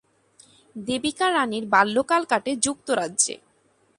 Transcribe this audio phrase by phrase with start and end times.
[0.75, 3.35] দেবিকা রাণীর বাল্যকাল কাটে যুক্তরাজ্যে।